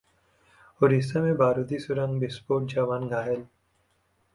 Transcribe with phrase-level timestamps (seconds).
[0.83, 3.45] ओडिशा में बारूदी सुरंग विस्फोट, जवान घायल